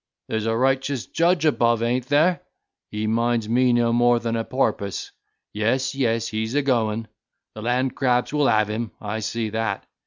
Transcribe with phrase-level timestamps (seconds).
[0.27, 2.41] There's a righteous judge above, an't there?
[2.89, 5.11] He minds me no more than a porpoise.
[5.53, 7.05] Yes, yes, he's a going;
[7.53, 9.85] the land crabs will have him, I see that!